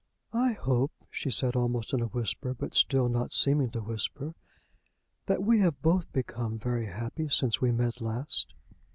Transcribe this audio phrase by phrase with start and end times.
[0.33, 4.33] "I hope," she said, almost in a whisper, but still not seeming to whisper,
[5.27, 8.55] "that we have both become very happy since we met last."